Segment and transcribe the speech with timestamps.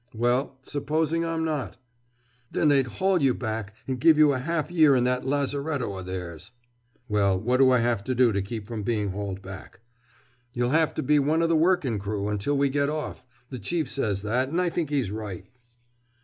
[0.15, 1.77] "Well, supposing I'm not?"
[2.49, 6.01] "Then they'd haul you back and give you a half year in that Lazaretto o'
[6.01, 6.49] theirs!"
[7.07, 9.79] "Well, what do I have to do to keep from being hauled back?"
[10.53, 13.27] "You'll have to be one o' the workin' crew, until we get off.
[13.51, 15.45] The Chief says that, and I think he's right!"